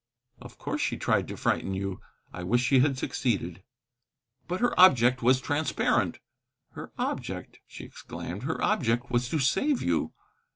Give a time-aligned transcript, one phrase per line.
[0.41, 2.01] "Of course she tried to frighten you.
[2.33, 3.61] I wish she had succeeded."
[4.47, 6.17] "But her object was transparent."
[6.71, 8.41] "Her object!" she exclaimed.
[8.41, 10.11] "Her object was to save you."